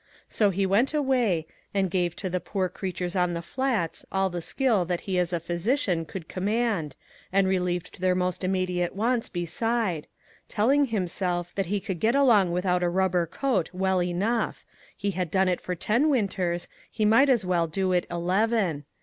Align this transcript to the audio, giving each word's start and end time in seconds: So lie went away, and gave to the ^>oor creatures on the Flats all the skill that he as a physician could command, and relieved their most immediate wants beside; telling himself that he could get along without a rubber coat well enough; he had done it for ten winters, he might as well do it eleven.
So 0.27 0.49
lie 0.49 0.65
went 0.65 0.95
away, 0.95 1.45
and 1.75 1.91
gave 1.91 2.15
to 2.15 2.27
the 2.27 2.39
^>oor 2.39 2.73
creatures 2.73 3.15
on 3.15 3.35
the 3.35 3.41
Flats 3.43 4.03
all 4.11 4.31
the 4.31 4.41
skill 4.41 4.83
that 4.85 5.01
he 5.01 5.19
as 5.19 5.31
a 5.31 5.39
physician 5.39 6.05
could 6.05 6.27
command, 6.27 6.95
and 7.31 7.47
relieved 7.47 8.01
their 8.01 8.15
most 8.15 8.43
immediate 8.43 8.95
wants 8.95 9.29
beside; 9.29 10.07
telling 10.47 10.85
himself 10.85 11.53
that 11.53 11.67
he 11.67 11.79
could 11.79 11.99
get 11.99 12.15
along 12.15 12.51
without 12.51 12.81
a 12.81 12.89
rubber 12.89 13.27
coat 13.27 13.69
well 13.73 14.01
enough; 14.01 14.65
he 14.97 15.11
had 15.11 15.29
done 15.29 15.47
it 15.47 15.61
for 15.61 15.75
ten 15.75 16.09
winters, 16.09 16.67
he 16.89 17.05
might 17.05 17.29
as 17.29 17.45
well 17.45 17.67
do 17.67 17.91
it 17.91 18.07
eleven. 18.09 18.85